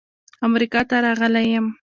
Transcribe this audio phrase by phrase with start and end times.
[0.47, 1.65] امریکا ته راغلی یم.